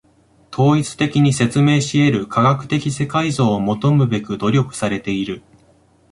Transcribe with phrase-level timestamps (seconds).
[0.51, 5.43] 統一的に説明し得る科学的世界像を求むべく努力されている。